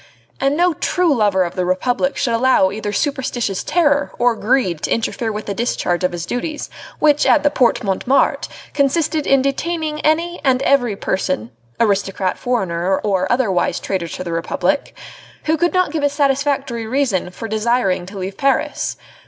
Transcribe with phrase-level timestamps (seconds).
[0.39, 4.89] and no true lover of the Republic should allow either superstitious terror or greed to
[4.89, 10.01] interfere with the discharge of his duties which at the Porte Montmartre consisted in detaining
[10.01, 14.97] any and every person aristocrat, foreigner, or otherwise traitor to the Republic
[15.43, 18.97] who could not give a satisfactory reason for desiring to leave Paris.